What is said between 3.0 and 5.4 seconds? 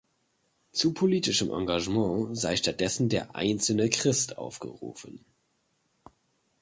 der einzelne Christ aufgerufen.